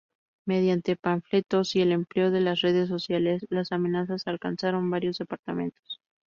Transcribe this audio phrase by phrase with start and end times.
[0.47, 6.01] Mediante panfletos y el empleo de las redes sociales, las amenazas alcanzaron varios departamentos.